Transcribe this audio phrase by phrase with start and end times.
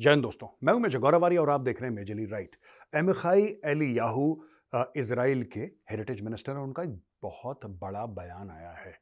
[0.00, 2.56] जैन दोस्तों, मैं हूँ मेजर गौरवारी और आप देख रहे हैं मेजली right.
[2.94, 4.44] Amichai Eliyahu
[4.96, 8.98] Israel के हेरिटेज मिनिस्टर हैं उनका एक बहुत बड़ा बयान आया है।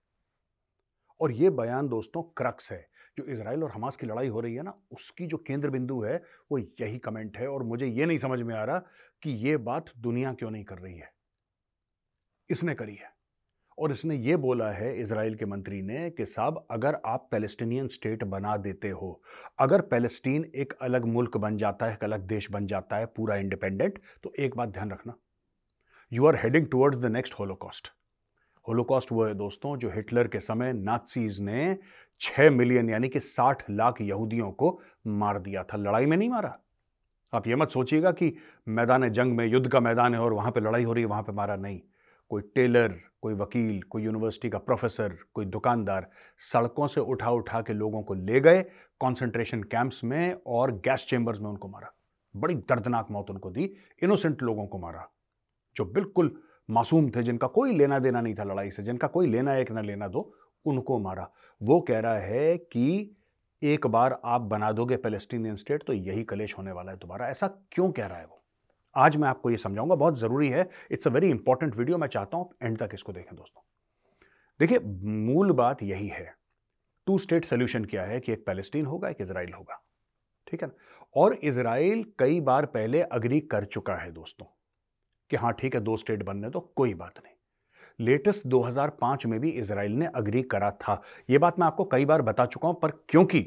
[1.20, 4.62] और ये बयान दोस्तों क्रक्स है। जो इसराइल और हमास की लड़ाई हो रही है
[4.62, 8.40] ना, उसकी जो केंद्र बिंदु है, वो यही कमेंट है, और मुझे ये नहीं समझ
[8.40, 8.78] में आ रहा
[9.22, 11.12] कि ये बात दुनिया क्यों नहीं कर रही है।
[12.50, 13.21] इसने करी है।
[13.78, 18.24] और इसने ये बोला है इसराइल के मंत्री ने कि साहब, अगर आप पैलेस्टीनियन स्टेट
[18.26, 19.20] बना देते हो,
[19.60, 23.36] अगर पैलेस्टीन एक अलग मुल्क बन जाता है, एक अलग देश बन जाता है, पूरा
[23.36, 25.14] इंडिपेंडेंट तो एक बात ध्यान रखना।
[26.12, 27.92] You are heading towards the next holocaust
[28.66, 31.76] holocaust वो है दोस्तों, जो हिटलर के समय नाथसीज ने
[32.20, 36.58] छह मिलियन यानी कि साठ लाख यहूदियों को मार दिया था। लड़ाई में नहीं मारा।
[37.32, 38.32] आप ये मत सोचिएगा कि
[38.68, 41.22] मैदान जंग में युद्ध का मैदान है और वहाँ पे लड़ाई हो रही है, वहाँ
[41.22, 41.80] पे मारा नहीं।
[42.32, 46.08] कोई टेलर, कोई वकील, कोई यूनिवर्सिटी का प्रोफेसर, कोई दुकानदार
[46.40, 48.62] सड़कों से उठा उठा के लोगों को ले गए,
[49.00, 51.92] कॉन्सेंट्रेशन कैंप्स में और गैस चेंबर्स में उनको मारा।
[52.34, 53.64] बड़ी दर्दनाक मौत उनको दी,
[54.02, 55.08] इनोसेंट लोगों को मारा,
[55.76, 56.34] जो बिल्कुल
[56.70, 59.80] मासूम थे, जिनका कोई लेना देना नहीं था लड़ाई से, जिनका कोई लेना एक ना
[59.80, 60.32] लेना दो,
[60.66, 61.30] उनको मारा।
[61.60, 63.16] वो कह रहा है कि
[63.62, 67.46] एक बार आप बना दोगे पैलेस्टीनियन स्टेट तो यही कलेश होने वाला है दोबारा। ऐसा
[67.72, 68.41] क्यों कह रहा है वो?
[68.96, 72.36] आज मैं आपको ये समझाऊँगा, बहुत ज़रूरी है। It's a very important video मैं चाहता
[72.36, 73.62] हूँ एंड तक इसको देखें दोस्तों।
[74.60, 74.78] देखिए,
[75.24, 76.34] मूल बात यही है।
[77.06, 79.80] टू स्टेट सोल्यूशन क्या है कि एक पैलेस्टीन होगा, एक इसराइल होगा।
[80.48, 80.74] ठीक है ना?
[81.16, 84.46] और इसराइल कई बार पहले अग्री कर चुका है दोस्तों
[85.30, 87.34] कि हाँ ठीक है, दो स्टेट बनने तो कोई बात नहीं।
[87.98, 92.22] लेटेस्ट 2005 में भी इसराइल ने अग्री करा था। यह बात मैं आपको कई बार
[92.22, 93.40] बता चुका हूँ, पर क्योंकि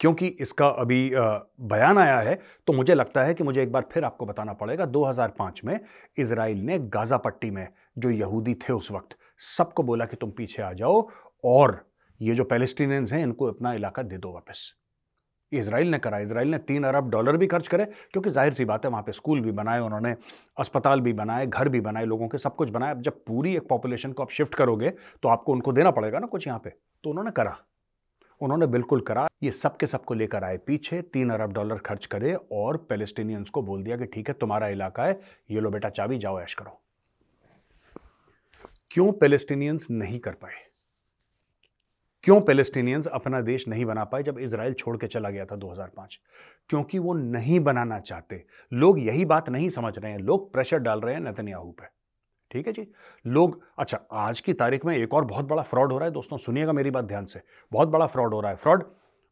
[0.00, 4.04] क्योंकि इसका अभी बयान आया है तो मुझे लगता है कि मुझे एक बार फिर
[4.04, 5.78] आपको बताना पड़ेगा 2005 में
[6.18, 7.66] इसराइल ने गाजा पट्टी में
[7.98, 11.08] जो यहूदी थे उस वक्त, सबको बोला कि तुम पीछे आ जाओ
[11.44, 11.84] और
[12.20, 14.72] ये जो पैलेस्टीनियंस हैं, इनको अपना इलाका दे दो वापस।
[15.52, 18.84] इसराइल ने करा इसराइल ने तीन अरब डॉलर भी खर्च करे, क्योंकि ज़ाहिर सी बात
[18.84, 20.14] है, वहाँ पे स्कूल भी बनाए, उन्होंने
[20.58, 23.68] अस्पताल भी बनाए, घर भी बनाए, लोगों के सब कुछ बनाए। अब जब पूरी एक
[23.68, 24.90] पॉपुलेशन को आप शिफ्ट करोगे
[25.22, 27.56] तो आपको उनको देना पड़ेगा ना कुछ यहाँ पे। तो उन्होंने करा।
[28.40, 32.34] उन्होंने बिल्कुल करा, ये सब के सबको लेकर आए पीछे, तीन अरब डॉलर खर्च करे
[32.52, 36.18] और पैलेस्टीनियंस को बोल दिया कि ठीक है, तुम्हारा इलाका है, ये लो बेटा चाबी,
[36.18, 36.80] जाओ ऐश करो।
[38.90, 40.62] क्यों पैलेस्टीनियंस नहीं कर पाए?
[42.24, 46.18] क्यों पैलेस्टीनियंस अपना देश नहीं बना पाए जब इसराइल छोड़ के चला गया था 2005
[46.68, 51.00] क्योंकि वो नहीं बनाना चाहते। लोग यही बात नहीं समझ रहे हैं, लोग प्रेशर डाल
[51.00, 52.03] रहे हैं नेतन्याहू पे।
[52.54, 52.86] ठीक है जी।
[53.26, 56.36] लोग अच्छा आज की तारीख में एक और बहुत बड़ा फ्रॉड हो रहा है। दोस्तों,
[56.38, 57.40] सुनिएगा मेरी बात ध्यान से।
[57.72, 58.84] बहुत बड़ा फ्रॉड हो रहा है। फ्रॉड,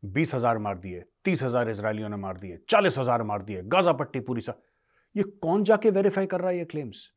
[0.03, 3.93] बीस हज़ार मार दिए, तीस हज़ार इसराइलियों ने मार दिए, चालीस हज़ार मार दिए, गाजा
[3.95, 4.55] पट्टी पूरी सा।
[5.15, 7.11] ये कौन जाके वेरीफाई कर रहा है ये क्लेम्स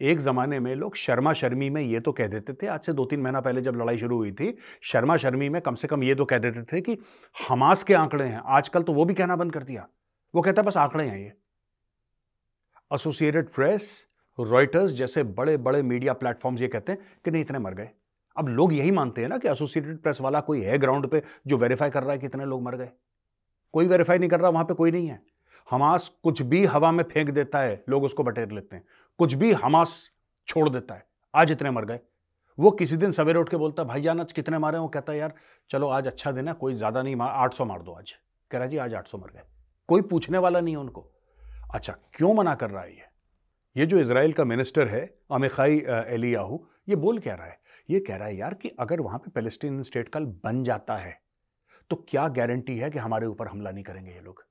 [0.00, 3.04] एक जमाने में लोग शर्मा शर्मी में ये तो कह देते थे, आज से दो
[3.04, 6.14] तीन महीना पहले जब लड़ाई शुरू हुई थी, शर्मा शर्मी में कम से कम ये
[6.14, 6.96] तो कह देते थे कि
[7.36, 9.86] हमास के आंकड़े हैं। आजकल तो वो भी कहना बंद कर दिया।
[10.34, 11.32] वो कहता बस आंकड़े हैं ये।
[12.90, 14.06] एसोसिएटेड प्रेस
[14.38, 17.90] रॉयटर्स जैसे बड़े बड़े मीडिया प्लेटफॉर्म्स ये कहते हैं कि नहीं, इतने मर गए।
[18.36, 21.56] अब लोग यही मानते हैं ना कि एसोसिएटेड प्रेस वाला कोई है ग्राउंड पे जो
[21.56, 22.90] वेरीफाई कर रहा है कि इतने लोग मर गए।
[23.74, 25.20] कोई वेरीफाई नहीं कर रहा, वहाँ पे कोई नहीं है।
[25.68, 28.84] हमास कुछ भी हवा में फेंक देता है, लोग उसको बटेर लेते हैं।
[29.18, 30.10] कुछ भी हमास
[30.48, 32.00] छोड़ देता है, आज इतने मर गए।
[32.58, 35.18] वो किसी दिन सवेरे उठ के बोलता है, भाई आज कितने मारे वो कहता है,
[35.18, 35.34] यार,
[35.70, 38.14] चलो, आज अच्छा दिन है, कोई ज़्यादा नहीं, मार, आठ सौ मार दो आज।
[38.50, 39.42] कह रहा जी, आज आठ सौ मर गए।
[39.88, 41.10] कोई पूछने वाला नहीं है उनको।
[41.74, 43.03] अच्छा क्यों मना कर रहा है ये?
[43.76, 45.00] ये जो इसराइल का मिनिस्टर है,
[45.32, 46.58] अमिखाई एलियाहू,
[46.88, 47.58] ये बोल क्या रहा है?
[47.88, 51.22] ये कह रहा है, यार, कि अगर वहाँ पे पैलेस्टीन स्टेट कल बन जाता है
[51.90, 54.42] तो क्या गारंटी है कि हमारे ऊपर हमला नहीं करेंगे ये लोग?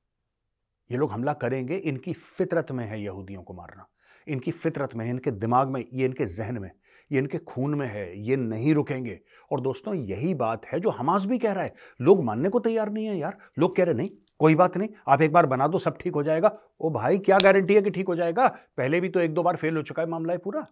[0.89, 3.87] ये लोग हमला करेंगे, इनकी फितरत में है यहूदियों को मारना।
[4.27, 6.69] इनकी फितरत में इनके दिमाग में, ये इनके जहन में,
[7.11, 9.19] ये इनके खून में है, ये नहीं रुकेंगे।
[9.51, 12.91] और दोस्तों, यही बात है जो हमास भी कह रहा है। लोग मानने को तैयार
[12.91, 14.09] नहीं है यार। लोग कह रहे, नहीं
[14.39, 17.39] कोई बात नहीं, आप एक बार बना दो, सब ठीक हो जाएगा। ओ भाई, क्या
[17.39, 18.47] गारंटी है कि ठीक हो जाएगा?
[18.47, 20.67] पहले भी तो एक दो बार फेल हो चुका है मामला है पूरा।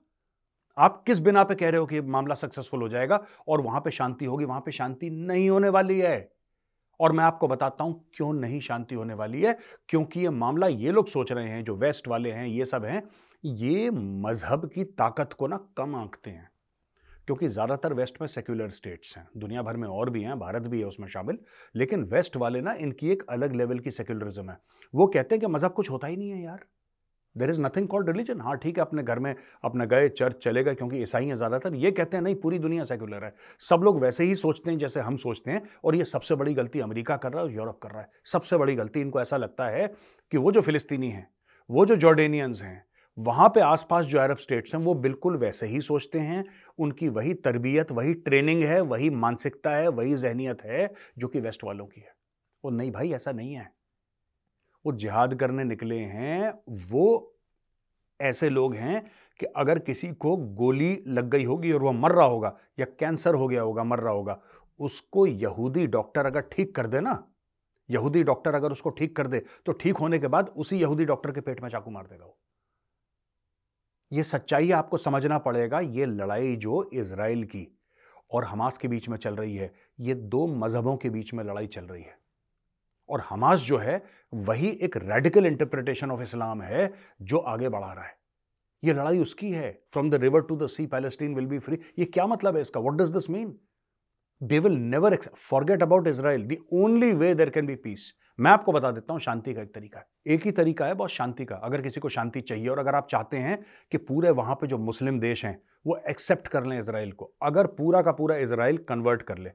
[0.78, 3.26] आप किस बिना पे कह रहे हो कि मामला सक्सेसफुल हो जाएगा?
[3.48, 6.32] और वहाँ पे शांति होगी, वहाँ पे शांति नहीं होने वाली है।
[7.00, 9.58] और मैं आपको बताता हूँ, क्यों नहीं शांति होने वाली है?
[9.90, 13.04] क्योंकि ये मामला ये लोग सोच रहे हैं, जो वेस्ट वाले हैं, ये सब हैं,
[13.46, 16.52] ये मज़हब की ताकत को ना कम आंकते हैं।
[17.32, 20.80] क्योंकि ज़्यादातर वेस्ट में सेक्युलर स्टेट्स हैं। दुनिया भर में और भी हैं, भारत भी
[20.80, 21.38] है उसमें शामिल,
[21.76, 24.58] लेकिन वेस्ट वाले ना, इनकी एक अलग लेवल की सेक्युलरिज्म है।
[24.94, 26.66] वो कहते हैं कि मज़हब कुछ होता ही नहीं है यार।
[27.36, 30.64] There is nothing called religion हाँ ठीक है, अपने घर में, अपने गए चर्च चले
[30.64, 34.02] गए, क्योंकि ईसाई हैं ज़्यादातर। ये कहते हैं, नहीं, पूरी दुनिया सेक्युलर है। सब लोग
[34.02, 37.32] वैसे ही सोचते हैं जैसे हम सोचते हैं, और ये सबसे बड़ी गलती अमेरिका कर
[37.32, 39.88] रहा है और यूरोप कर रहा है। सबसे बड़ी गलती इनको ऐसा लगता है
[40.32, 41.28] कि वो जो फिलिस्तीनी हैं,
[41.70, 45.82] वो जो जॉर्डेनियंस हैं वहाँ पे आसपास जो अरब स्टेट्स हैं, वो बिल्कुल वैसे ही
[45.82, 46.44] सोचते हैं।
[46.80, 51.64] उनकी वही तरबियत, वही ट्रेनिंग है, वही मानसिकता है, वही जहनीत है, जो कि वेस्ट
[51.64, 52.14] वालों की है।
[52.64, 53.72] और नहीं भाई, ऐसा नहीं है।
[54.86, 57.38] वो जिहाद करने निकले हैं, वो
[58.20, 62.26] ऐसे लोग हैं कि अगर किसी को गोली लग गई होगी और वह मर रहा
[62.26, 64.40] होगा या कैंसर हो गया होगा, मर रहा होगा,
[64.80, 67.28] उसको यहूदी डॉक्टर अगर ठीक कर दे ना,
[67.90, 71.32] यहूदी डॉक्टर अगर उसको ठीक कर दे तो ठीक होने के बाद उसी यहूदी डॉक्टर
[71.32, 72.38] के पेट में चाकू मार देगा वो।
[74.12, 77.68] ये सच्चाई आपको समझना पड़ेगा, ये लड़ाई जो इसराइल की
[78.32, 81.68] और हमास के बीच में चल रही है, ये दो मजहबों के बीच में लड़ाई
[81.68, 82.18] चल रही है।
[83.10, 84.04] और हमास जो है,
[84.34, 88.20] वही एक रेडिकल इंटरप्रिटेशन ऑफ़ इस्लाम है, जो आगे बढ़ा रहा है।
[88.84, 92.06] ये लड़ाई उसकी है from the river to the sea Palestine will be free ये
[92.06, 92.80] क्या मतलब है इसका?
[92.80, 93.58] What does this mean
[94.42, 98.72] they will never forget about Israel the only way there can be peace मैं आपको
[98.72, 101.56] बता देता हूँ, शांति का एक तरीका है। एक ही तरीका है, बहुत शांति का।
[101.56, 103.58] अगर किसी को शांति चाहिए और अगर आप चाहते हैं
[103.92, 107.68] कि पूरे वहाँ पे जो मुस्लिम देश हैं, वो एक्सेप्ट कर लें इसराइल को, अगर
[107.68, 109.52] पूरा का पूरा इसराइल कन्वर्ट कर ले।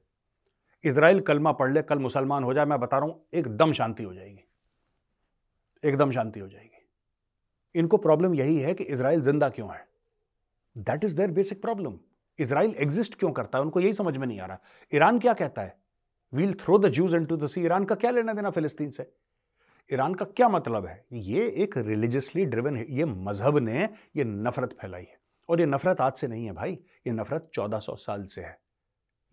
[0.85, 4.15] इसराइल कलमा पढ़ ले, कल मुसलमान हो जाए, मैं बता रहा हूँ, एकदम शांति हो
[4.15, 4.45] जाएगी।
[5.83, 9.87] एकदम शांति हो जाएगी। इनको प्रॉब्लम यही है कि इसराइल ज़िंदा क्यों है?
[10.77, 11.99] That is their basic problem
[12.39, 13.65] Israel exist क्यों करता है?
[13.65, 14.59] उनको यही समझ में नहीं आ रहा।
[14.95, 15.79] ईरान क्या कहता है?
[16.35, 19.13] We'll throw the Jews into the sea Iran का क्या लेना देना फिलिस्तीन से?
[19.93, 21.07] ईरान का क्या मतलब है?
[21.13, 23.85] ये एक रिलीजियसली ड्रिवन है। ये मज़हब ने
[24.17, 26.73] ये नफरत फैलाई है। और ये नफरत आज से नहीं है भाई।
[27.07, 28.61] ये नफरत 1400 साल से है।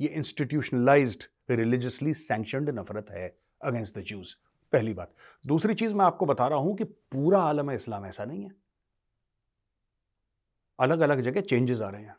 [0.01, 4.33] ये इंस्टीट्यूशनलाइज्ड रिलीजियसली सैंक्शनड नफरत है अगेंस्ट द जूज
[4.71, 5.13] पहली बात।
[5.47, 8.51] दूसरी चीज़ मैं आपको बता रहा हूँ कि पूरा आलम इस्लाम ऐसा नहीं है।
[10.79, 12.15] अलग अलग जगह चेंजेस आ रहे हैं।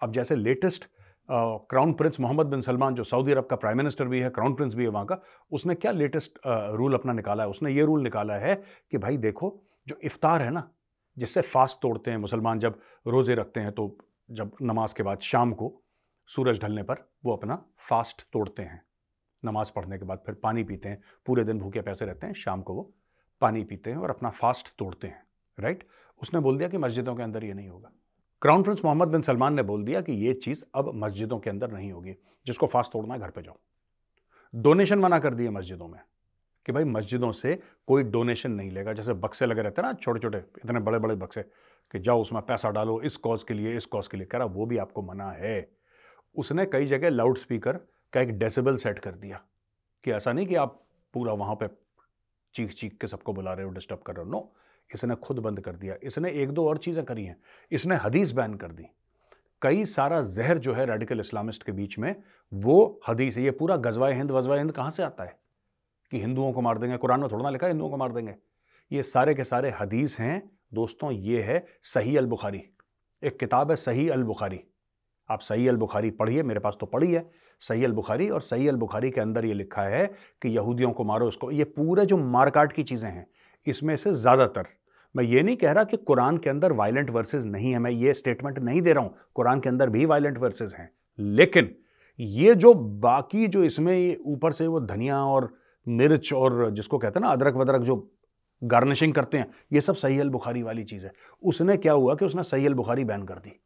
[0.00, 0.88] अब जैसे latest
[1.28, 4.74] crown prince Mohammed bin Salman जो सऊदी अरब का प्राइम मिनिस्टर भी है क्राउन प्रिंस
[4.74, 5.18] भी है वहाँ का,
[5.52, 7.48] उसने क्या लेटेस्ट रूल अपना निकाला है?
[7.48, 8.54] उसने ये रूल निकाला है
[8.90, 10.70] कि भाई देखो, जो इफ्तार है ना,
[11.16, 13.96] जिससे फास्ट तोड़ते हैं मुसलमान जब रोज़े रखते हैं तो
[14.30, 15.72] जब नमाज़ के बाद शाम को
[16.28, 18.82] सूरज ढलने पर वो अपना फास्ट तोड़ते हैं।
[19.42, 22.62] नमाज़ पढ़ने के बाद फिर पानी पीते हैं, पूरे दिन भूखे पैसे रहते हैं, शाम
[22.62, 22.92] को वो
[23.42, 25.22] पानी पीते हैं और अपना फास्ट तोड़ते हैं
[25.58, 25.86] राइट
[26.20, 27.90] उसने बोल दिया कि मस्जिदों के अंदर ये नहीं होगा।
[28.42, 31.70] Crown prince Mohammed bin Salman ने बोल दिया कि ये चीज़ अब मस्जिदों के अंदर
[31.70, 32.14] नहीं होगी,
[32.46, 33.56] जिसको फास्ट तोड़ना है, घर पे जाओ।
[34.54, 36.00] डोनेशन मना कर दिए मस्जिदों में
[36.66, 37.54] कि भाई मस्जिदों से
[37.86, 41.14] कोई डोनेशन नहीं लेगा। जैसे बक्से लगे रहते हैं ना छोटे छोटे इतने बड़े बड़े
[41.14, 41.42] बक्से
[41.92, 44.46] कि जाओ, उसमें पैसा डालो, इस कॉज के लिए, इस कॉज के लिए। कह रहा,
[44.46, 45.68] वो भी आपको मना है।
[46.36, 47.80] उसने कई जगह लाउड स्पीकर
[48.12, 49.40] का एक डेसिबल सेट कर दिया
[50.04, 50.82] कि ऐसा नहीं कि आप
[51.14, 51.68] पूरा वहाँ पे
[52.54, 54.52] चीख चीख के सबको बुला रहे हो डिस्टर्ब कर रहे हो। नो
[54.90, 57.36] इसने खुद बंद कर दिया, इसने एक दो और चीज़ें करी हैं,
[57.72, 58.86] इसने हदीस बैन कर दी।
[59.62, 62.14] कई सारा जहर जो है रेडिकल इस्लामिस्ट के बीच में,
[62.52, 65.36] वो हदीस है, ये पूरा गजवा हिंद, वजवा हिंद कहाँ से आता है?
[66.12, 68.34] कि हिंदुओं को मार देंगे, कुरान में थोड़ा ना लिखा हिंदुओं को मार देंगे।
[68.90, 72.62] ये सारे के सारे हदीस हैं, दोस्तों, ये है सही अल बुखारी
[73.22, 74.60] एक किताब है सही अल बुखारी
[75.28, 77.24] आप सही अल बुखारी पढ़िए, मेरे पास तो पढ़ी है,
[77.62, 80.06] सही अल बुखारी और सही अल बुखारी के अंदर ये लिखा है
[80.42, 83.26] कि यहूदियों को मारो उसको ये पूरे जो मारकाट की चीज़ें हैं
[83.66, 84.66] इसमें से ज़्यादातर,
[85.14, 88.14] मैं ये नहीं कह रहा कि कुरान के अंदर वायलेंट वर्सेस नहीं है, मैं ये
[88.14, 91.74] स्टेटमेंट नहीं दे रहा हूँ, कुरान के अंदर भी वायलेंट वर्सेस हैं। लेकिन
[92.18, 95.52] ये जो बाकी जो इसमें ऊपर से वो धनिया और
[95.86, 97.96] मिर्च और जिसको कहते हैं ना, अदरक वदरक जो
[98.62, 101.12] गार्निशिंग करते हैं, ये सब सही अल बुखारी वाली चीज़ है।
[101.42, 103.60] उसने क्या हुआ कि उसने सही अल बुखारी बैन कर दी।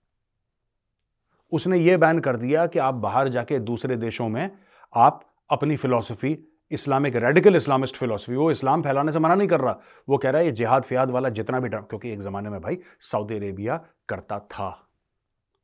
[1.52, 4.50] उसने ये बैन कर दिया कि आप बाहर जाके दूसरे देशों में
[4.92, 5.20] आप
[5.50, 6.32] अपनी philosophy
[6.70, 9.78] Islamic radical Islamist philosophy वो इस्लाम फैलाने से मना नहीं कर रहा।
[10.08, 12.78] वो कह रहा है, ये जिहाद, फियाद वाला जितना भी क्योंकि एक ज़माने में भाई
[13.00, 14.86] सऊदी अरेबिया करता था।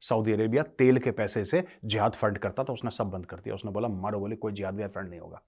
[0.00, 3.54] सऊदी अरेबिया तेल के पैसे से जिहाद फंड करता था, उसने सब बंद कर दिया।
[3.54, 5.42] उसने बोला, मारो बोले, कोई जिहाद विहाद फंड नहीं होगा।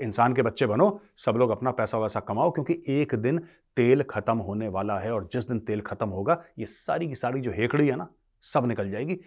[0.00, 3.38] इंसान के बच्चे बनो, सब लोग अपना पैसा वैसा कमाओ, क्योंकि एक दिन
[3.76, 7.40] तेल खत्म होने वाला है और जिस दिन तेल खत्म होगा, ये सारी की सारी
[7.40, 8.08] जो हेकड़ी है ना,
[8.42, 9.20] सब निकल जाएगी।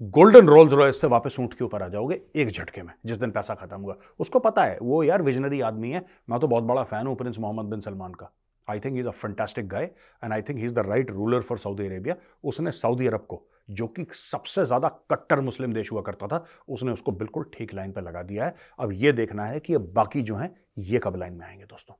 [0.00, 3.30] गोल्डन रोल्स रॉयस से वापस ऊँट के ऊपर आ जाओगे एक झटके में, जिस दिन
[3.30, 6.82] पैसा खत्म हुआ। उसको पता है, वो यार विजनरी आदमी है। मैं तो बहुत बड़ा
[6.82, 8.30] फ़ैन हूँ प्रिंस मोहम्मद बिन सलमान का।
[8.68, 9.84] I think is a fantastic guy
[10.24, 13.42] and I think he is the right ruler for Saudi Arabia उसने सऊदी अरब को,
[13.70, 17.92] जो कि सबसे ज़्यादा कट्टर मुस्लिम देश हुआ करता था, उसने उसको बिल्कुल ठीक लाइन
[17.92, 21.16] पर लगा दिया है। अब ये देखना है कि ये बाकी जो हैं, ये कब
[21.16, 21.94] लाइन में आएँगे दोस्तों?